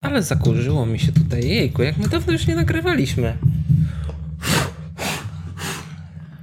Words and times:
Ale 0.00 0.22
zakurzyło 0.22 0.86
mi 0.86 0.98
się 0.98 1.12
tutaj, 1.12 1.48
jejku, 1.48 1.82
jak 1.82 1.96
my 1.96 2.08
dawno 2.08 2.32
już 2.32 2.46
nie 2.46 2.54
nagrywaliśmy. 2.54 3.38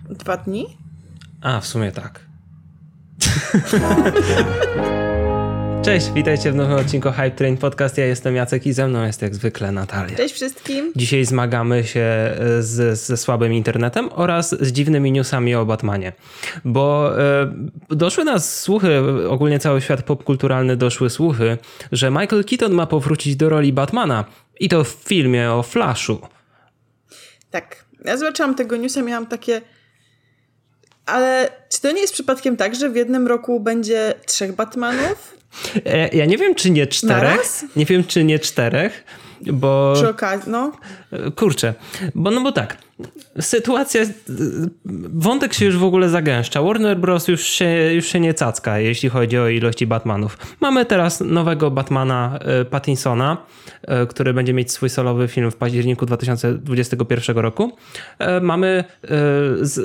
Dwa 0.10 0.38
dni? 0.38 0.66
A, 1.42 1.62
w 1.62 1.68
sumie 1.68 1.92
tak. 1.92 2.26
Cześć, 5.86 6.12
witajcie 6.12 6.52
w 6.52 6.56
nowym 6.56 6.78
odcinku 6.78 7.12
Hype 7.12 7.32
Train 7.32 7.58
Podcast. 7.58 7.98
Ja 7.98 8.06
jestem 8.06 8.36
Jacek 8.36 8.66
i 8.66 8.74
ze 8.74 8.88
mną 8.88 9.06
jest 9.06 9.22
jak 9.22 9.36
zwykle 9.36 9.72
Natalia. 9.72 10.18
Cześć 10.18 10.36
wszystkim. 10.36 10.92
Dzisiaj 10.96 11.26
zmagamy 11.26 11.84
się 11.84 12.00
e, 12.00 12.36
z, 12.62 13.00
ze 13.00 13.18
słabym 13.18 13.54
internetem 13.54 14.10
oraz 14.12 14.50
z 14.50 14.72
dziwnymi 14.72 15.12
newsami 15.12 15.56
o 15.56 15.66
Batmanie. 15.66 16.14
Bo 16.64 17.12
e, 17.20 17.54
doszły 17.90 18.24
nas 18.24 18.62
słuchy, 18.62 19.00
ogólnie 19.30 19.60
cały 19.60 19.82
świat 19.82 20.04
popkulturalny 20.04 20.78
doszły 20.78 21.10
słuchy, 21.10 21.58
że 21.92 22.12
Michael 22.12 22.44
Keaton 22.44 22.72
ma 22.72 22.86
powrócić 22.86 23.36
do 23.36 23.50
roli 23.50 23.74
Batmana. 23.74 24.26
I 24.60 24.70
to 24.70 24.84
w 24.84 24.90
filmie 24.90 25.52
o 25.52 25.64
Flashu. 25.64 26.20
Tak. 27.52 27.86
Ja 28.06 28.18
zobaczyłam 28.18 28.56
tego 28.56 28.78
newsa 28.78 29.02
miałam 29.02 29.28
takie... 29.28 29.62
Ale 31.06 31.50
czy 31.70 31.82
to 31.82 31.92
nie 31.92 32.02
jest 32.02 32.14
przypadkiem 32.14 32.58
tak, 32.58 32.76
że 32.76 32.90
w 32.90 32.96
jednym 32.96 33.28
roku 33.28 33.60
będzie 33.60 34.14
trzech 34.26 34.56
Batmanów? 34.56 35.36
E, 35.86 36.16
ja 36.18 36.26
nie 36.26 36.38
wiem, 36.38 36.56
czy 36.56 36.70
nie 36.70 36.88
czterech. 36.88 37.64
Nie 37.76 37.86
wiem, 37.86 38.04
czy 38.04 38.24
nie 38.24 38.40
czterech, 38.40 39.04
bo. 39.42 39.94
Przy 39.96 40.10
okazji, 40.10 40.52
no. 40.52 40.72
Kurczę, 41.36 41.74
bo 42.16 42.32
no 42.32 42.42
bo 42.42 42.52
tak. 42.52 42.78
Sytuacja, 43.40 44.02
wątek 45.14 45.54
się 45.54 45.66
już 45.66 45.78
w 45.78 45.84
ogóle 45.84 46.10
zagęszcza. 46.10 46.62
Warner 46.62 46.98
Bros. 46.98 47.28
już 47.28 47.44
się, 47.44 47.94
już 47.94 48.06
się 48.06 48.20
nie 48.20 48.34
cacka, 48.34 48.80
jeśli 48.80 49.10
chodzi 49.10 49.38
o 49.38 49.50
ilości 49.50 49.88
Batmanów. 49.88 50.38
Mamy 50.62 50.86
teraz 50.86 51.20
nowego 51.20 51.72
Batmana 51.72 52.40
e, 52.42 52.66
Pattinsona, 52.66 53.38
e, 53.82 54.06
który 54.06 54.34
będzie 54.34 54.54
mieć 54.54 54.72
swój 54.72 54.90
solowy 54.90 55.28
film 55.28 55.52
w 55.52 55.56
październiku 55.56 56.06
2021 56.06 57.38
roku. 57.38 57.72
E, 58.20 58.42
Mamy 58.42 58.84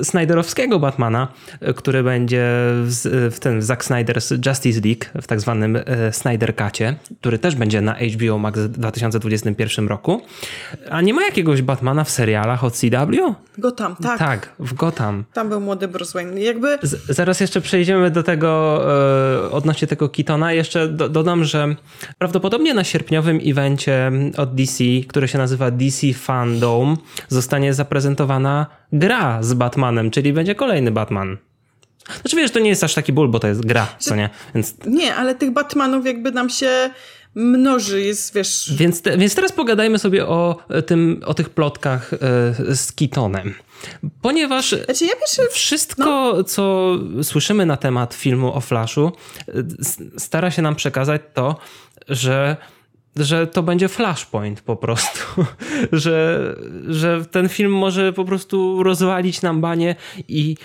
Snyderowskiego 0.03 0.79
Batmana, 0.79 1.27
który 1.75 2.03
będzie 2.03 2.45
w, 2.83 3.29
w 3.31 3.39
ten 3.39 3.61
Zack 3.61 3.83
Snyder's 3.83 4.47
Justice 4.47 4.81
League, 4.85 5.21
w 5.21 5.27
tak 5.27 5.41
zwanym 5.41 5.77
Snyder 6.11 6.53
który 7.19 7.39
też 7.39 7.55
będzie 7.55 7.81
na 7.81 7.95
HBO 7.95 8.37
Max 8.37 8.59
w 8.59 8.67
2021 8.67 9.87
roku. 9.87 10.21
A 10.89 11.01
nie 11.01 11.13
ma 11.13 11.23
jakiegoś 11.23 11.61
Batmana 11.61 12.03
w 12.03 12.09
serialach 12.09 12.63
od 12.63 12.75
CW? 13.05 13.35
Gotham, 13.57 13.95
tak. 13.95 14.19
Tak, 14.19 14.53
w 14.59 14.73
Gotham. 14.73 15.23
Tam 15.33 15.49
był 15.49 15.61
młody 15.61 15.87
Bruce 15.87 16.11
Wayne. 16.13 16.41
Jakby... 16.41 16.77
Z, 16.81 17.05
zaraz 17.15 17.39
jeszcze 17.39 17.61
przejdziemy 17.61 18.11
do 18.11 18.23
tego 18.23 18.81
e, 19.45 19.51
odnośnie 19.51 19.87
tego 19.87 20.09
Kitona. 20.09 20.53
Jeszcze 20.53 20.87
do, 20.87 21.09
dodam, 21.09 21.43
że 21.43 21.75
prawdopodobnie 22.17 22.73
na 22.73 22.83
sierpniowym 22.83 23.39
evencie 23.45 24.11
od 24.37 24.55
DC, 24.55 24.83
który 25.07 25.27
się 25.27 25.37
nazywa 25.37 25.71
DC 25.71 26.13
Fandom, 26.13 26.97
zostanie 27.27 27.73
zaprezentowana 27.73 28.65
gra 28.91 29.43
z 29.43 29.53
Batmanem, 29.53 30.11
czyli 30.11 30.33
będzie 30.33 30.55
kolejny 30.55 30.91
Batman. 30.91 31.37
Znaczy 32.21 32.35
wiesz, 32.35 32.51
to 32.51 32.59
nie 32.59 32.69
jest 32.69 32.83
aż 32.83 32.93
taki 32.93 33.13
ból, 33.13 33.29
bo 33.29 33.39
to 33.39 33.47
jest 33.47 33.65
gra, 33.65 33.87
co 33.99 34.15
nie? 34.15 34.29
Więc... 34.55 34.75
Nie, 34.85 35.15
ale 35.15 35.35
tych 35.35 35.51
Batmanów 35.51 36.05
jakby 36.05 36.31
nam 36.31 36.49
się 36.49 36.89
mnoży, 37.35 38.01
jest, 38.01 38.33
wiesz... 38.33 38.73
Więc, 38.75 39.01
te, 39.01 39.17
więc 39.17 39.35
teraz 39.35 39.51
pogadajmy 39.51 39.99
sobie 39.99 40.27
o, 40.27 40.57
tym, 40.85 41.21
o 41.25 41.33
tych 41.33 41.49
plotkach 41.49 42.13
e, 42.13 42.17
z 42.75 42.93
Kitonem. 42.93 43.53
Ponieważ 44.21 44.69
znaczy, 44.69 45.05
ja 45.05 45.15
pierwszy... 45.15 45.41
wszystko, 45.51 46.33
no. 46.37 46.43
co 46.43 46.95
słyszymy 47.23 47.65
na 47.65 47.77
temat 47.77 48.13
filmu 48.13 48.55
o 48.55 48.61
Flashu, 48.61 49.11
e, 49.47 49.53
stara 50.17 50.51
się 50.51 50.61
nam 50.61 50.75
przekazać 50.75 51.21
to, 51.33 51.55
że 52.09 52.57
że 53.15 53.47
to 53.47 53.63
będzie 53.63 53.87
flashpoint 53.87 54.61
po 54.61 54.75
prostu, 54.75 55.45
że, 55.91 56.55
że 56.87 57.25
ten 57.25 57.49
film 57.49 57.71
może 57.71 58.13
po 58.13 58.25
prostu 58.25 58.83
rozwalić 58.83 59.41
nam 59.41 59.61
banie 59.61 59.95
i 60.27 60.57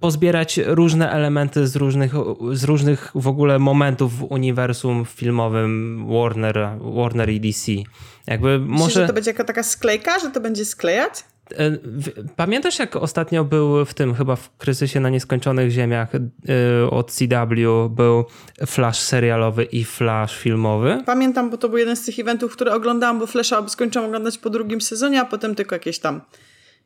pozbierać 0.00 0.60
różne 0.66 1.10
elementy 1.10 1.66
z 1.66 1.76
różnych, 1.76 2.12
z 2.52 2.64
różnych 2.64 3.10
w 3.14 3.28
ogóle 3.28 3.58
momentów 3.58 4.18
w 4.18 4.22
uniwersum 4.22 5.04
filmowym 5.04 6.04
Warner, 6.08 6.68
Warner 6.80 7.30
i 7.30 7.40
DC. 7.40 7.72
Jakby 8.26 8.58
może... 8.58 8.84
Myślę, 8.84 9.02
że 9.02 9.06
to 9.06 9.14
będzie 9.14 9.34
taka 9.34 9.62
sklejka, 9.62 10.18
że 10.18 10.30
to 10.30 10.40
będzie 10.40 10.64
sklejać? 10.64 11.24
E, 11.50 11.78
pamiętasz, 12.36 12.78
jak 12.78 12.96
ostatnio 12.96 13.44
był 13.44 13.84
w 13.84 13.94
tym, 13.94 14.14
chyba 14.14 14.36
w 14.36 14.56
kryzysie 14.56 15.00
na 15.00 15.10
nieskończonych 15.10 15.70
ziemiach 15.70 16.08
e, 16.14 16.90
od 16.90 17.12
CW, 17.12 17.88
był 17.90 18.24
Flash 18.66 18.98
serialowy 18.98 19.64
i 19.64 19.84
Flash 19.84 20.38
filmowy? 20.38 21.02
Pamiętam, 21.06 21.50
bo 21.50 21.56
to 21.56 21.68
był 21.68 21.78
jeden 21.78 21.96
z 21.96 22.04
tych 22.04 22.18
eventów, 22.18 22.52
które 22.52 22.74
oglądałam, 22.74 23.18
bo 23.18 23.26
Flasha 23.26 23.68
skończyłam 23.68 24.08
oglądać 24.08 24.38
po 24.38 24.50
drugim 24.50 24.80
sezonie, 24.80 25.20
a 25.20 25.24
potem 25.24 25.54
tylko 25.54 25.74
jakieś 25.74 25.98
tam 25.98 26.20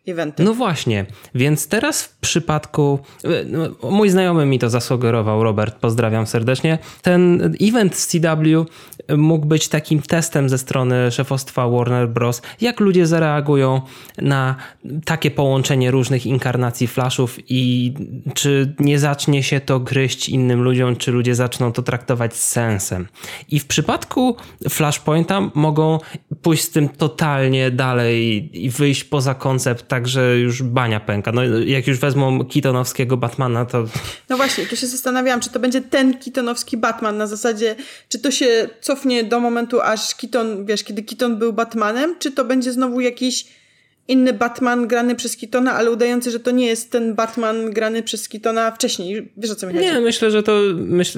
eventy. 0.09 0.43
No 0.43 0.55
właśnie, 0.55 1.07
więc 1.35 1.69
teraz 1.69 2.03
w 2.03 2.17
przypadku, 2.17 2.99
no, 3.47 3.91
mój 3.91 4.11
znajomy 4.11 4.47
mi 4.47 4.59
to 4.59 4.71
zasugerował, 4.71 5.45
Robert, 5.45 5.77
pozdrawiam 5.77 6.27
serdecznie, 6.27 6.79
ten 7.03 7.55
event 7.61 7.97
z 7.97 8.07
CW 8.07 8.67
mógł 9.17 9.47
być 9.47 9.69
takim 9.69 10.03
testem 10.03 10.49
ze 10.49 10.59
strony 10.59 11.11
szefostwa 11.11 11.69
Warner 11.69 12.09
Bros., 12.09 12.43
jak 12.61 12.81
ludzie 12.81 13.07
zareagują 13.07 13.81
na 14.19 14.57
takie 15.05 15.31
połączenie 15.31 15.91
różnych 15.91 16.27
inkarnacji 16.27 16.87
Flashów 16.87 17.39
i 17.49 17.95
czy 18.35 18.75
nie 18.79 18.99
zacznie 18.99 19.43
się 19.43 19.61
to 19.61 19.81
gryźć 19.81 20.29
innym 20.29 20.63
ludziom, 20.63 20.97
czy 20.97 21.13
ludzie 21.13 21.35
zaczną 21.35 21.73
to 21.73 21.83
traktować 21.83 22.35
z 22.35 22.49
sensem. 22.49 23.09
I 23.49 23.61
w 23.61 23.67
przypadku 23.67 24.37
Flashpointa 24.69 25.51
mogą 25.55 25.99
pójść 26.43 26.63
z 26.63 26.71
tym 26.71 26.89
totalnie 26.89 27.71
dalej 27.71 28.51
i 28.65 28.71
wyjść 28.71 29.05
poza 29.05 29.35
koncept 29.35 29.89
tak, 29.89 29.98
że 30.07 30.39
już 30.39 30.63
bania 30.63 31.01
pęka. 31.01 31.33
No, 31.33 31.45
jak 31.45 31.87
już 31.87 31.99
wezmą 31.99 32.45
Keatonowskiego 32.45 33.17
Batmana, 33.17 33.65
to... 33.65 33.85
No 34.29 34.37
właśnie, 34.37 34.67
tu 34.67 34.77
się 34.77 34.87
zastanawiałam, 34.87 35.41
czy 35.41 35.51
to 35.51 35.61
będzie 35.61 35.81
ten 35.81 36.19
Keatonowski 36.19 36.77
Batman 36.77 37.17
na 37.17 37.27
zasadzie, 37.27 37.77
czy 38.09 38.19
to 38.19 38.31
się 38.31 38.69
cofnie 38.81 39.25
do 39.25 39.41
momentu, 39.41 39.81
aż 39.81 40.15
Keaton, 40.15 40.67
wiesz, 40.67 40.85
kiedy 40.85 41.03
Keaton 41.03 41.37
był 41.37 41.53
Batmanem, 41.53 42.17
czy 42.19 42.33
to 42.33 42.45
będzie 42.45 42.73
znowu 42.73 43.01
jakiś 43.01 43.47
inny 44.09 44.33
Batman 44.33 44.87
grany 44.89 45.15
przez 45.15 45.37
Keatona, 45.37 45.75
ale 45.75 45.91
udający, 45.91 46.31
że 46.31 46.41
to 46.41 46.51
nie 46.51 46.67
jest 46.67 46.91
ten 46.91 47.15
Batman 47.15 47.71
grany 47.71 48.03
przez 48.03 48.29
Keatona 48.29 48.71
wcześniej. 48.71 49.33
Wiesz 49.37 49.51
o 49.51 49.55
co 49.55 49.67
mi 49.67 49.73
chodzi? 49.73 49.87
Nie, 49.87 50.01
myślę, 50.01 50.31
że 50.31 50.43
to, 50.43 50.61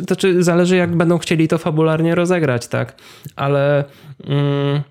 to 0.07 0.17
czy 0.17 0.43
zależy 0.43 0.77
jak 0.77 0.97
będą 0.97 1.19
chcieli 1.19 1.49
to 1.49 1.59
fabularnie 1.59 2.15
rozegrać, 2.15 2.67
tak? 2.67 2.95
Ale... 3.37 3.85
Mm 4.27 4.83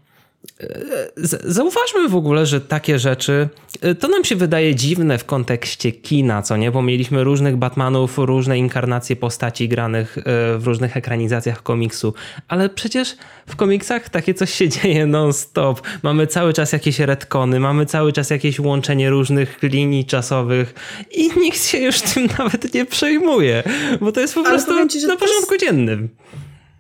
Zauważmy 1.44 2.10
w 2.10 2.16
ogóle, 2.16 2.46
że 2.46 2.62
takie 2.62 3.00
rzeczy 3.00 3.50
y, 3.86 3.96
to 3.96 4.08
nam 4.08 4.24
się 4.24 4.36
wydaje 4.36 4.76
dziwne 4.76 5.18
w 5.18 5.26
kontekście 5.26 5.92
kina, 5.92 6.42
co 6.42 6.58
nie? 6.58 6.72
Bo 6.72 6.82
mieliśmy 6.82 7.24
różnych 7.24 7.58
Batmanów, 7.58 8.18
różne 8.18 8.58
inkarnacje 8.58 9.16
postaci 9.16 9.70
granych 9.70 10.18
y, 10.18 10.22
w 10.58 10.62
różnych 10.64 10.98
ekranizacjach 10.98 11.64
komiksu, 11.64 12.14
ale 12.48 12.70
przecież 12.70 13.18
w 13.48 13.56
komiksach 13.56 14.10
takie 14.10 14.34
coś 14.34 14.54
się 14.54 14.70
dzieje 14.80 15.06
non-stop. 15.06 15.82
Mamy 16.04 16.28
cały 16.28 16.54
czas 16.54 16.72
jakieś 16.72 17.00
retcony, 17.00 17.60
mamy 17.60 17.86
cały 17.86 18.14
czas 18.14 18.30
jakieś 18.30 18.60
łączenie 18.60 19.10
różnych 19.10 19.64
linii 19.64 20.06
czasowych 20.06 20.74
i 21.12 21.40
nikt 21.40 21.66
się 21.66 21.78
już 21.78 22.02
tym 22.02 22.28
nawet 22.40 22.74
nie 22.74 22.86
przejmuje, 22.86 23.64
bo 24.02 24.12
to 24.12 24.20
jest 24.20 24.34
po 24.34 24.44
prostu 24.44 24.88
ci, 24.88 25.08
na 25.08 25.18
porządku 25.18 25.54
jest... 25.54 25.66
dziennym 25.66 26.10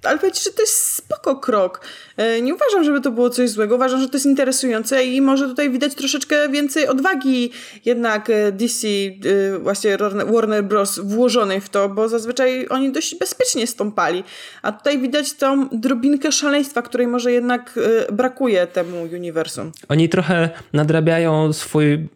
ale 0.03 0.19
powiedzcie, 0.19 0.43
że 0.43 0.55
to 0.55 0.61
jest 0.61 0.93
spoko 0.93 1.35
krok. 1.35 1.81
E, 2.17 2.41
nie 2.41 2.55
uważam, 2.55 2.83
żeby 2.83 3.01
to 3.01 3.11
było 3.11 3.29
coś 3.29 3.49
złego. 3.49 3.75
Uważam, 3.75 4.01
że 4.01 4.07
to 4.09 4.13
jest 4.13 4.25
interesujące 4.25 5.03
i 5.03 5.21
może 5.21 5.47
tutaj 5.47 5.69
widać 5.69 5.95
troszeczkę 5.95 6.49
więcej 6.49 6.87
odwagi 6.87 7.51
jednak 7.85 8.29
e, 8.29 8.51
DC, 8.51 8.87
e, 8.87 9.59
właśnie 9.59 9.97
Warner 10.25 10.63
Bros. 10.63 10.99
włożonej 10.99 11.61
w 11.61 11.69
to, 11.69 11.89
bo 11.89 12.09
zazwyczaj 12.09 12.67
oni 12.69 12.91
dość 12.91 13.15
bezpiecznie 13.15 13.67
stąpali. 13.67 14.23
A 14.61 14.71
tutaj 14.71 14.99
widać 14.99 15.33
tą 15.33 15.69
drobinkę 15.71 16.31
szaleństwa, 16.31 16.81
której 16.81 17.07
może 17.07 17.31
jednak 17.31 17.79
brakuje 18.11 18.67
temu 18.67 19.01
uniwersum. 19.01 19.71
Oni 19.89 20.09
trochę 20.09 20.49
nadrabiają 20.73 21.53
swój 21.53 22.09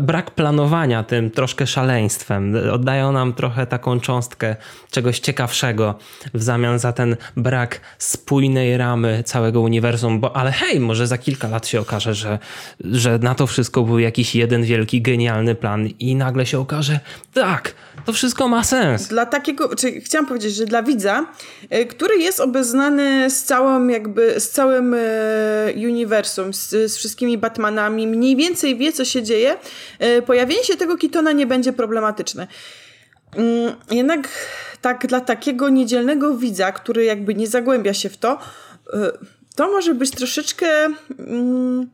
brak 0.00 0.30
planowania 0.30 1.04
tym 1.04 1.30
troszkę 1.30 1.66
szaleństwem. 1.66 2.54
Oddają 2.72 3.12
nam 3.12 3.32
trochę 3.34 3.66
taką 3.66 4.00
cząstkę 4.00 4.56
czegoś 4.90 5.20
ciekawszego 5.20 5.94
w 6.34 6.42
zamian 6.42 6.78
za 6.78 6.92
ten 6.92 7.01
brak 7.36 7.80
spójnej 7.98 8.76
ramy 8.76 9.22
całego 9.26 9.60
uniwersum, 9.60 10.20
bo 10.20 10.36
ale 10.36 10.52
hej, 10.52 10.80
może 10.80 11.06
za 11.06 11.18
kilka 11.18 11.48
lat 11.48 11.66
się 11.66 11.80
okaże, 11.80 12.14
że, 12.14 12.38
że 12.80 13.18
na 13.18 13.34
to 13.34 13.46
wszystko 13.46 13.82
był 13.82 13.98
jakiś 13.98 14.34
jeden 14.34 14.62
wielki, 14.62 15.02
genialny 15.02 15.54
plan 15.54 15.88
i 15.98 16.14
nagle 16.14 16.46
się 16.46 16.58
okaże, 16.58 17.00
tak, 17.34 17.74
to 18.04 18.12
wszystko 18.12 18.48
ma 18.48 18.64
sens. 18.64 19.08
Dla 19.08 19.26
takiego, 19.26 19.76
czy 19.76 20.00
chciałam 20.00 20.26
powiedzieć, 20.26 20.54
że 20.54 20.64
dla 20.64 20.82
widza, 20.82 21.26
e, 21.70 21.84
który 21.84 22.18
jest 22.18 22.40
obeznany 22.40 23.30
z 23.30 23.42
całym 23.42 23.90
jakby, 23.90 24.40
z 24.40 24.50
całym 24.50 24.94
e, 24.94 24.98
uniwersum, 25.76 26.54
z, 26.54 26.70
z 26.70 26.96
wszystkimi 26.96 27.38
Batmanami, 27.38 28.06
mniej 28.06 28.36
więcej 28.36 28.76
wie, 28.76 28.92
co 28.92 29.04
się 29.04 29.22
dzieje, 29.22 29.56
e, 29.98 30.22
pojawienie 30.22 30.64
się 30.64 30.76
tego 30.76 30.96
Kitona 30.96 31.32
nie 31.32 31.46
będzie 31.46 31.72
problematyczne. 31.72 32.46
Mm, 33.36 33.74
jednak 33.90 34.28
tak 34.80 35.06
dla 35.06 35.20
takiego 35.20 35.68
niedzielnego 35.68 36.36
widza, 36.36 36.72
który 36.72 37.04
jakby 37.04 37.34
nie 37.34 37.46
zagłębia 37.46 37.94
się 37.94 38.08
w 38.08 38.16
to, 38.16 38.38
Y, 38.94 39.12
to 39.54 39.70
może 39.70 39.94
być 39.94 40.10
troszeczkę. 40.10 40.66
Mm, 41.18 41.90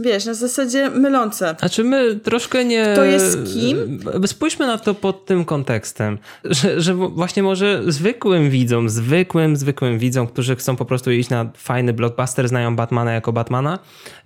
wiesz, 0.00 0.24
na 0.24 0.34
zasadzie 0.34 0.90
mylące. 0.90 1.56
Znaczy 1.58 1.84
my 1.84 2.16
troszkę 2.16 2.64
nie... 2.64 2.90
Kto 2.92 3.04
jest 3.04 3.38
kim? 3.54 4.00
Spójrzmy 4.26 4.66
na 4.66 4.78
to 4.78 4.94
pod 4.94 5.26
tym 5.26 5.44
kontekstem, 5.44 6.18
że, 6.44 6.80
że 6.80 6.94
właśnie 6.94 7.42
może 7.42 7.82
zwykłym 7.86 8.50
widzom, 8.50 8.88
zwykłym, 8.88 9.56
zwykłym 9.56 9.98
widzom, 9.98 10.26
którzy 10.26 10.56
chcą 10.56 10.76
po 10.76 10.84
prostu 10.84 11.10
iść 11.10 11.30
na 11.30 11.50
fajny 11.56 11.92
blockbuster, 11.92 12.48
znają 12.48 12.76
Batmana 12.76 13.12
jako 13.12 13.32
Batmana 13.32 13.78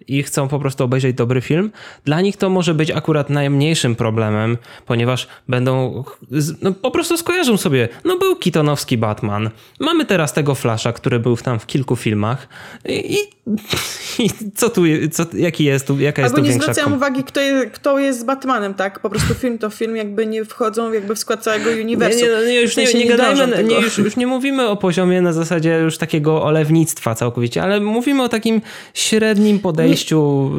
i 0.09 0.23
chcą 0.23 0.49
po 0.49 0.59
prostu 0.59 0.85
obejrzeć 0.85 1.17
dobry 1.17 1.41
film, 1.41 1.71
dla 2.05 2.21
nich 2.21 2.37
to 2.37 2.51
może 2.51 2.75
być 2.75 2.91
akurat 2.91 3.31
najmniejszym 3.31 3.97
problemem, 3.97 4.59
ponieważ 4.87 5.29
będą, 5.49 6.05
no 6.63 6.73
po 6.73 6.91
prostu 6.91 7.17
skojarzą 7.17 7.57
sobie, 7.57 7.89
no 8.05 8.19
był 8.19 8.37
kitonowski 8.37 8.99
Batman, 8.99 9.51
mamy 9.81 10.05
teraz 10.05 10.33
tego 10.33 10.55
Flasha, 10.55 10.93
który 10.93 11.19
był 11.19 11.37
tam 11.37 11.59
w 11.59 11.67
kilku 11.67 11.97
filmach 11.97 12.49
i, 12.89 13.19
i 14.19 14.31
co 14.59 14.71
tu, 14.71 14.83
co, 15.13 15.27
jaki 15.35 15.64
jest 15.65 15.87
tu, 15.87 16.01
jaka 16.01 16.23
jest 16.23 16.35
Albo 16.35 16.37
tu 16.37 16.45
nie 16.45 16.51
większa... 16.51 16.73
zwracają 16.73 16.97
uwagi, 16.97 17.25
kto 17.25 17.41
jest, 17.41 17.71
kto 17.75 17.99
jest 17.99 18.25
Batmanem, 18.25 18.75
tak? 18.75 19.01
Po 19.01 19.11
prostu 19.11 19.35
film 19.35 19.59
to 19.59 19.71
film, 19.71 19.97
jakby 19.97 20.27
nie 20.27 20.45
wchodzą 20.45 20.93
jakby 20.93 21.15
w 21.15 21.19
skład 21.19 21.43
całego 21.43 21.71
uniwersum. 21.71 22.21
Nie, 22.21 22.47
nie, 22.47 22.47
nie 22.47 22.61
już 22.61 22.71
w 22.71 22.75
sensie 22.75 22.99
nie, 22.99 23.05
nie 23.05 23.11
gadajmy, 23.11 23.47
dążą 23.47 23.63
nie, 23.63 23.81
już, 23.81 23.99
już 23.99 24.17
nie 24.17 24.27
mówimy 24.27 24.69
o 24.69 24.77
poziomie 24.77 25.23
na 25.23 25.33
zasadzie 25.33 25.79
już 25.79 25.99
takiego 25.99 26.43
olewnictwa 26.43 27.15
całkowicie, 27.15 27.63
ale 27.63 27.81
mówimy 27.81 28.23
o 28.23 28.29
takim 28.29 28.61
średnim 28.95 29.59
podejściu, 29.59 30.51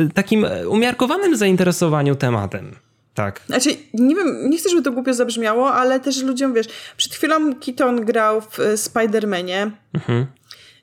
y, 0.00 0.08
takim 0.14 0.46
umiarkowanym 0.68 1.36
zainteresowaniu 1.36 2.14
tematem. 2.14 2.74
Tak. 3.14 3.40
Znaczy, 3.46 3.70
nie 3.94 4.14
wiem, 4.14 4.50
nie 4.50 4.58
chcę, 4.58 4.68
żeby 4.68 4.82
to 4.82 4.92
głupio 4.92 5.14
zabrzmiało, 5.14 5.72
ale 5.72 6.00
też 6.00 6.22
ludziom, 6.22 6.54
wiesz, 6.54 6.66
przed 6.96 7.14
chwilą 7.14 7.54
Keaton 7.54 8.04
grał 8.04 8.40
w 8.40 8.58
y, 8.58 8.74
Spider-Manie. 8.74 9.70
Mhm. 9.94 10.26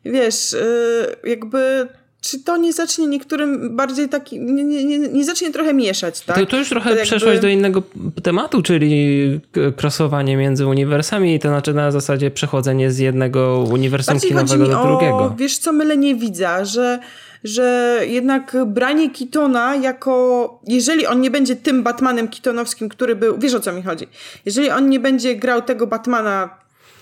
Wiesz, 0.06 0.54
y, 0.54 1.16
jakby 1.24 1.88
czy 2.22 2.44
to 2.44 2.58
nie 2.58 2.74
zacznie 2.74 3.08
niektórym 3.08 3.76
bardziej 3.76 4.10
taki, 4.10 4.40
nie, 4.40 4.64
nie, 4.64 4.86
nie, 4.86 5.00
nie 5.00 5.26
zacznie 5.26 5.52
trochę 5.52 5.74
mieszać, 5.74 6.22
tak? 6.22 6.36
To, 6.36 6.46
to 6.46 6.58
już 6.58 6.70
trochę 6.70 6.90
jakby- 6.90 7.04
przeszłaś 7.06 7.40
do 7.40 7.48
innego 7.48 7.84
tematu, 8.24 8.62
czyli 8.62 9.40
k- 9.52 9.62
crossowanie 9.82 10.38
między 10.38 10.68
uniwersami, 10.68 11.40
to 11.40 11.48
znaczy 11.48 11.74
na 11.74 11.92
zasadzie 11.92 12.32
przechodzenie 12.32 12.92
z 12.92 12.98
jednego 13.00 13.66
uniwersum 13.74 14.14
Bardziej 14.14 14.30
kinowego 14.30 14.68
do 14.68 14.82
o, 14.82 14.88
drugiego. 14.88 15.36
wiesz 15.38 15.58
co, 15.58 15.74
mylenie 15.74 16.16
widza, 16.16 16.66
że, 16.66 17.00
że 17.44 17.98
jednak 18.08 18.58
branie 18.66 19.10
Kitona 19.10 19.76
jako, 19.76 20.60
jeżeli 20.68 21.08
on 21.08 21.22
nie 21.22 21.32
będzie 21.32 21.56
tym 21.56 21.84
Batmanem 21.84 22.28
Kitonowskim, 22.28 22.90
który 22.90 23.16
był, 23.16 23.38
wiesz 23.38 23.54
o 23.54 23.60
co 23.60 23.74
mi 23.74 23.82
chodzi, 23.84 24.08
jeżeli 24.46 24.70
on 24.70 24.90
nie 24.90 25.00
będzie 25.00 25.36
grał 25.36 25.62
tego 25.62 25.88
Batmana, 25.88 26.61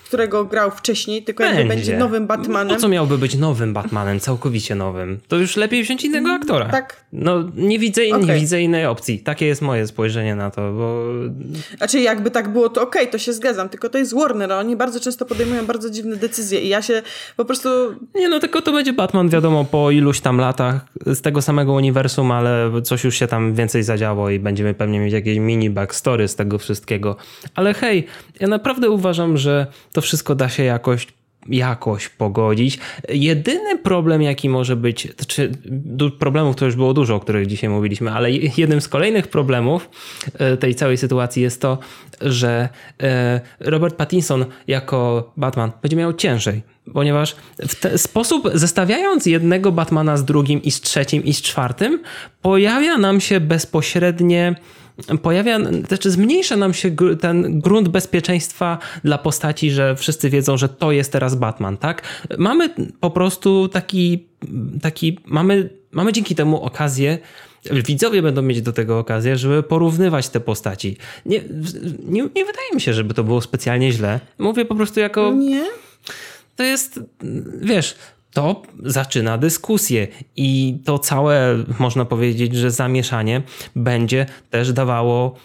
którego 0.09 0.45
grał 0.45 0.71
wcześniej, 0.71 1.23
tylko 1.23 1.43
jakby 1.43 1.65
będzie 1.65 1.97
nowym 1.97 2.27
Batmanem. 2.27 2.75
Po 2.75 2.81
co 2.81 2.87
miałby 2.87 3.17
być 3.17 3.35
nowym 3.35 3.73
Batmanem, 3.73 4.19
całkowicie 4.19 4.75
nowym? 4.75 5.19
To 5.27 5.37
już 5.37 5.55
lepiej 5.57 5.83
wziąć 5.83 6.03
innego 6.03 6.31
aktora. 6.31 6.65
tak. 6.65 7.05
No 7.13 7.43
nie 7.55 7.79
widzę, 7.79 8.07
nie 8.07 8.15
Okej. 8.15 8.39
widzę 8.39 8.61
innej 8.61 8.85
opcji. 8.85 9.19
Takie 9.19 9.45
jest 9.45 9.61
moje 9.61 9.87
spojrzenie 9.87 10.35
na 10.35 10.51
to, 10.51 10.73
bo 10.73 11.03
Znaczy 11.77 11.99
jakby 11.99 12.31
tak 12.31 12.49
było, 12.53 12.69
to 12.69 12.81
okej, 12.81 13.07
to 13.07 13.17
się 13.17 13.33
zgadzam, 13.33 13.69
tylko 13.69 13.89
to 13.89 13.97
jest 13.97 14.15
Warner, 14.15 14.51
oni 14.51 14.75
bardzo 14.75 14.99
często 14.99 15.25
podejmują 15.25 15.65
bardzo 15.65 15.89
dziwne 15.89 16.15
decyzje 16.15 16.61
i 16.61 16.69
ja 16.69 16.81
się 16.81 17.01
po 17.37 17.45
prostu 17.45 17.69
Nie, 18.15 18.29
no 18.29 18.39
tylko 18.39 18.61
to 18.61 18.71
będzie 18.71 18.93
Batman, 18.93 19.29
wiadomo, 19.29 19.65
po 19.65 19.91
iluś 19.91 20.19
tam 20.21 20.37
latach 20.37 20.85
z 21.05 21.21
tego 21.21 21.41
samego 21.41 21.73
uniwersum, 21.73 22.31
ale 22.31 22.71
coś 22.83 23.03
już 23.03 23.15
się 23.15 23.27
tam 23.27 23.53
więcej 23.53 23.83
zadziało 23.83 24.29
i 24.29 24.39
będziemy 24.39 24.73
pewnie 24.73 24.99
mieć 24.99 25.13
jakieś 25.13 25.37
mini 25.37 25.69
backstory 25.69 26.27
z 26.27 26.35
tego 26.35 26.57
wszystkiego. 26.57 27.15
Ale 27.55 27.73
hej, 27.73 28.07
ja 28.39 28.47
naprawdę 28.47 28.89
uważam, 28.89 29.37
że 29.37 29.67
to 29.93 29.98
wszystko 30.01 30.35
da 30.35 30.49
się 30.49 30.63
jakoś 30.63 31.07
jakoś 31.47 32.09
pogodzić. 32.09 32.79
Jedyny 33.09 33.77
problem, 33.77 34.21
jaki 34.21 34.49
może 34.49 34.75
być, 34.75 35.07
czy 35.27 35.51
problemów 36.19 36.55
to 36.55 36.65
już 36.65 36.75
było 36.75 36.93
dużo, 36.93 37.15
o 37.15 37.19
których 37.19 37.47
dzisiaj 37.47 37.69
mówiliśmy, 37.69 38.11
ale 38.11 38.31
je- 38.31 38.51
jednym 38.57 38.81
z 38.81 38.87
kolejnych 38.87 39.27
problemów 39.27 39.89
e, 40.33 40.57
tej 40.57 40.75
całej 40.75 40.97
sytuacji 40.97 41.43
jest 41.43 41.61
to, 41.61 41.77
że 42.21 42.69
e, 43.03 43.41
Robert 43.59 43.95
Pattinson 43.95 44.45
jako 44.67 45.31
Batman 45.37 45.71
będzie 45.81 45.97
miał 45.97 46.13
ciężej, 46.13 46.61
ponieważ 46.93 47.35
w 47.59 47.75
ten 47.75 47.97
sposób, 47.97 48.49
zestawiając 48.53 49.25
jednego 49.25 49.71
Batmana 49.71 50.17
z 50.17 50.25
drugim 50.25 50.63
i 50.63 50.71
z 50.71 50.81
trzecim 50.81 51.23
i 51.23 51.33
z 51.33 51.41
czwartym, 51.41 51.99
pojawia 52.41 52.97
nam 52.97 53.21
się 53.21 53.39
bezpośrednie 53.39 54.55
pojawia, 55.21 55.59
znaczy 55.87 56.11
zmniejsza 56.11 56.55
nam 56.55 56.73
się 56.73 56.95
ten 57.21 57.59
grunt 57.59 57.87
bezpieczeństwa 57.89 58.77
dla 59.03 59.17
postaci, 59.17 59.71
że 59.71 59.95
wszyscy 59.95 60.29
wiedzą, 60.29 60.57
że 60.57 60.69
to 60.69 60.91
jest 60.91 61.11
teraz 61.11 61.35
Batman, 61.35 61.77
tak? 61.77 62.01
Mamy 62.37 62.69
po 62.99 63.11
prostu 63.11 63.67
taki, 63.67 64.27
taki 64.81 65.19
mamy, 65.25 65.69
mamy 65.91 66.13
dzięki 66.13 66.35
temu 66.35 66.61
okazję, 66.61 67.17
widzowie 67.65 68.21
będą 68.21 68.41
mieć 68.41 68.61
do 68.61 68.73
tego 68.73 68.99
okazję, 68.99 69.37
żeby 69.37 69.63
porównywać 69.63 70.29
te 70.29 70.39
postaci. 70.39 70.97
Nie, 71.25 71.41
nie, 72.05 72.21
nie 72.21 72.45
wydaje 72.45 72.73
mi 72.73 72.81
się, 72.81 72.93
żeby 72.93 73.13
to 73.13 73.23
było 73.23 73.41
specjalnie 73.41 73.91
źle. 73.91 74.19
Mówię 74.37 74.65
po 74.65 74.75
prostu 74.75 74.99
jako 74.99 75.31
nie. 75.31 75.65
to 76.55 76.63
jest, 76.63 76.99
wiesz, 77.61 77.95
to 78.33 78.61
zaczyna 78.83 79.37
dyskusję 79.37 80.07
i 80.35 80.77
to 80.85 80.99
całe, 80.99 81.63
można 81.79 82.05
powiedzieć, 82.05 82.55
że 82.55 82.71
zamieszanie 82.71 83.41
będzie 83.75 84.25
też 84.49 84.73
dawało 84.73 85.35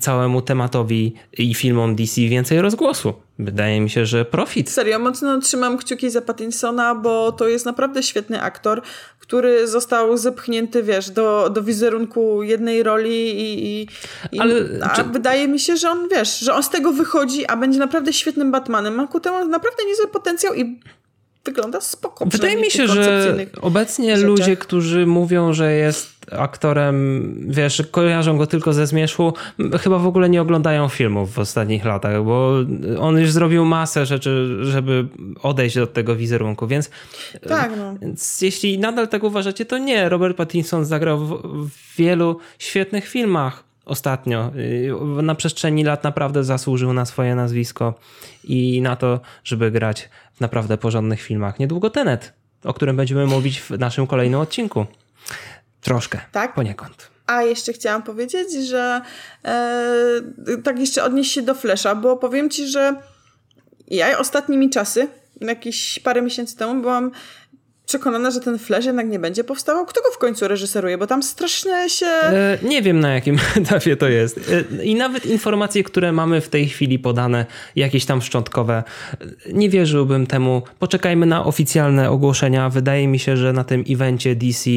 całemu 0.00 0.42
tematowi 0.42 1.14
i 1.38 1.54
filmom 1.54 1.96
DC 1.96 2.20
więcej 2.20 2.60
rozgłosu. 2.60 3.14
Wydaje 3.38 3.80
mi 3.80 3.90
się, 3.90 4.06
że 4.06 4.24
profit. 4.24 4.70
Serio, 4.70 4.98
mocno 4.98 5.40
trzymam 5.40 5.78
kciuki 5.78 6.10
za 6.10 6.20
Pattinsona, 6.22 6.94
bo 6.94 7.32
to 7.32 7.48
jest 7.48 7.66
naprawdę 7.66 8.02
świetny 8.02 8.42
aktor, 8.42 8.82
który 9.18 9.68
został 9.68 10.16
zepchnięty, 10.16 10.82
wiesz, 10.82 11.10
do, 11.10 11.50
do 11.50 11.62
wizerunku 11.62 12.42
jednej 12.42 12.82
roli 12.82 13.40
i, 13.40 13.66
i, 13.66 13.88
i 14.32 14.40
Ale 14.40 14.54
a 14.82 14.88
czy- 14.96 15.04
wydaje 15.04 15.48
mi 15.48 15.60
się, 15.60 15.76
że 15.76 15.90
on, 15.90 16.08
wiesz, 16.08 16.38
że 16.38 16.54
on 16.54 16.62
z 16.62 16.70
tego 16.70 16.92
wychodzi, 16.92 17.46
a 17.46 17.56
będzie 17.56 17.78
naprawdę 17.78 18.12
świetnym 18.12 18.50
Batmanem. 18.52 18.94
Ma 18.94 19.06
ku 19.06 19.20
temu 19.20 19.44
naprawdę 19.44 19.84
niezły 19.86 20.08
potencjał 20.08 20.54
i 20.54 20.80
wygląda 21.44 21.80
spoko. 21.80 22.26
Wydaje 22.26 22.56
mi 22.56 22.70
się, 22.70 22.86
że 22.86 23.36
obecnie 23.62 24.16
rzeczach. 24.16 24.28
ludzie, 24.28 24.56
którzy 24.56 25.06
mówią, 25.06 25.52
że 25.52 25.72
jest 25.72 26.12
aktorem, 26.30 27.34
wiesz, 27.48 27.82
kojarzą 27.90 28.38
go 28.38 28.46
tylko 28.46 28.72
ze 28.72 28.86
zmierzchu, 28.86 29.32
chyba 29.80 29.98
w 29.98 30.06
ogóle 30.06 30.28
nie 30.28 30.42
oglądają 30.42 30.88
filmów 30.88 31.32
w 31.32 31.38
ostatnich 31.38 31.84
latach, 31.84 32.24
bo 32.24 32.54
on 32.98 33.18
już 33.18 33.32
zrobił 33.32 33.64
masę 33.64 34.06
rzeczy, 34.06 34.58
żeby 34.62 35.06
odejść 35.42 35.78
od 35.78 35.92
tego 35.92 36.16
wizerunku, 36.16 36.66
więc 36.66 36.90
Tak, 37.48 37.72
no. 37.76 37.94
Więc 38.02 38.40
jeśli 38.40 38.78
nadal 38.78 39.08
tak 39.08 39.22
uważacie, 39.22 39.64
to 39.64 39.78
nie. 39.78 40.08
Robert 40.08 40.36
Pattinson 40.36 40.84
zagrał 40.84 41.18
w, 41.18 41.42
w 41.68 41.96
wielu 41.96 42.38
świetnych 42.58 43.08
filmach 43.08 43.71
ostatnio. 43.84 44.50
Yy, 45.16 45.22
Na 45.22 45.34
przestrzeni 45.34 45.84
lat 45.84 46.04
naprawdę 46.04 46.44
zasłużył 46.44 46.92
na 46.92 47.04
swoje 47.04 47.34
nazwisko 47.34 47.94
i 48.44 48.80
na 48.82 48.96
to, 48.96 49.20
żeby 49.44 49.70
grać 49.70 50.08
w 50.34 50.40
naprawdę 50.40 50.78
porządnych 50.78 51.22
filmach. 51.22 51.58
Niedługo 51.58 51.90
Tenet, 51.90 52.32
o 52.64 52.74
którym 52.74 52.96
będziemy 52.96 53.26
mówić 53.26 53.60
w 53.60 53.70
naszym 53.70 54.06
kolejnym 54.06 54.40
odcinku. 54.40 54.86
Troszkę, 55.80 56.20
Tak? 56.32 56.54
poniekąd. 56.54 57.10
A 57.26 57.42
jeszcze 57.42 57.72
chciałam 57.72 58.02
powiedzieć, 58.02 58.52
że 58.68 59.00
e, 59.44 60.22
tak 60.64 60.78
jeszcze 60.78 61.04
odnieść 61.04 61.32
się 61.32 61.42
do 61.42 61.54
Flesza, 61.54 61.94
bo 61.94 62.16
powiem 62.16 62.50
ci, 62.50 62.68
że 62.68 62.94
ja 63.88 64.18
ostatnimi 64.18 64.70
czasy, 64.70 65.08
jakieś 65.40 65.98
parę 65.98 66.22
miesięcy 66.22 66.56
temu, 66.56 66.80
byłam 66.82 67.10
przekonana, 67.92 68.30
że 68.30 68.40
ten 68.40 68.58
Flash 68.58 68.84
jednak 68.84 69.08
nie 69.08 69.18
będzie 69.18 69.44
powstawał. 69.44 69.86
Kto 69.86 70.02
go 70.02 70.10
w 70.14 70.18
końcu 70.18 70.48
reżyseruje? 70.48 70.98
Bo 70.98 71.06
tam 71.06 71.22
straszne 71.22 71.90
się... 71.90 72.06
E, 72.06 72.58
nie 72.62 72.82
wiem 72.82 73.00
na 73.00 73.14
jakim 73.14 73.38
etapie 73.56 73.96
to 73.96 74.08
jest. 74.08 74.50
E, 74.80 74.84
I 74.84 74.94
nawet 74.94 75.26
informacje, 75.26 75.84
które 75.84 76.12
mamy 76.12 76.40
w 76.40 76.48
tej 76.48 76.68
chwili 76.68 76.98
podane, 76.98 77.46
jakieś 77.76 78.04
tam 78.04 78.22
szczątkowe, 78.22 78.82
e, 79.20 79.52
nie 79.52 79.68
wierzyłbym 79.68 80.26
temu. 80.26 80.62
Poczekajmy 80.78 81.26
na 81.26 81.44
oficjalne 81.44 82.10
ogłoszenia. 82.10 82.70
Wydaje 82.70 83.08
mi 83.08 83.18
się, 83.18 83.36
że 83.36 83.52
na 83.52 83.64
tym 83.64 83.84
evencie 83.90 84.36
DC 84.36 84.70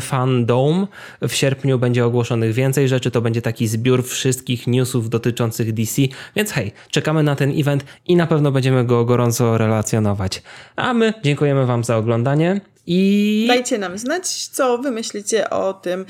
Fandom 0.00 0.86
w 1.28 1.32
sierpniu 1.32 1.78
będzie 1.78 2.04
ogłoszonych 2.04 2.52
więcej 2.52 2.88
rzeczy. 2.88 3.10
To 3.10 3.20
będzie 3.20 3.42
taki 3.42 3.66
zbiór 3.66 4.04
wszystkich 4.04 4.66
newsów 4.66 5.10
dotyczących 5.10 5.72
DC. 5.72 6.02
Więc 6.36 6.50
hej, 6.50 6.72
czekamy 6.90 7.22
na 7.22 7.36
ten 7.36 7.60
event 7.60 7.84
i 8.06 8.16
na 8.16 8.26
pewno 8.26 8.52
będziemy 8.52 8.84
go 8.84 9.04
gorąco 9.04 9.58
relacjonować. 9.58 10.42
A 10.76 10.94
my 10.94 11.14
dziękujemy 11.22 11.66
Wam 11.66 11.84
za 11.84 11.96
oglądanie 11.96 12.43
i. 12.86 13.44
Dajcie 13.48 13.78
nam 13.78 13.98
znać, 13.98 14.46
co 14.48 14.78
wy 14.78 14.90
myślicie 14.90 15.50
o 15.50 15.72
tym 15.74 16.06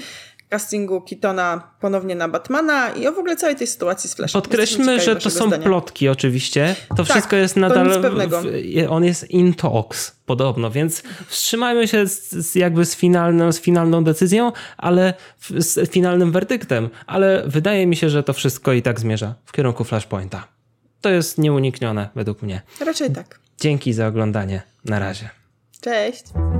castingu 0.50 1.00
Kitona 1.00 1.62
ponownie 1.81 2.14
na 2.14 2.29
Batmana 2.29 2.91
i 2.91 3.07
o 3.07 3.12
w 3.12 3.19
ogóle 3.19 3.37
całej 3.37 3.57
tej 3.57 3.67
sytuacji 3.67 4.11
z 4.11 4.14
Flashem. 4.14 4.43
Podkreślmy, 4.43 5.00
że 5.00 5.17
to 5.17 5.31
są 5.31 5.47
zdania. 5.47 5.64
plotki 5.67 6.09
oczywiście. 6.09 6.76
To 6.88 6.95
Tak, 6.95 7.07
wszystko 7.07 7.37
jest 7.37 7.57
nadal... 7.57 8.00
w- 8.00 8.87
on 8.88 9.05
jest 9.05 9.31
in 9.31 9.55
talks 9.55 10.11
podobno, 10.26 10.71
więc 10.71 11.03
wstrzymajmy 11.29 11.88
się 11.88 12.07
z, 12.07 12.31
z 12.31 12.55
jakby 12.55 12.85
z, 12.85 12.97
finalną, 12.97 13.53
z 13.53 13.61
finalną 13.61 14.05
decyzją, 14.05 14.53
ale 14.76 15.14
z 15.59 15.91
finalnym 15.91 16.33
werdyktem. 16.33 16.88
Ale 17.07 17.43
wydaje 17.47 17.87
mi 17.87 17.97
się, 17.97 18.11
że 18.11 18.23
to 18.23 18.33
wszystko 18.33 18.73
i 18.73 18.83
tak 18.83 19.00
zmierza 19.00 19.35
w 19.45 19.53
kierunku 19.53 19.85
Flashpointa. 19.85 20.49
To 21.00 21.11
jest 21.11 21.38
nieuniknione 21.38 22.09
według 22.14 22.43
mnie. 22.43 22.62
Raczej 22.81 23.11
tak. 23.11 23.41
Dzięki 23.61 23.93
za 23.93 24.07
oglądanie. 24.07 24.62
Na 24.85 24.99
razie. 24.99 25.31
Cześć. 25.85 26.54